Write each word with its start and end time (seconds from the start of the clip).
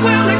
will 0.00 0.37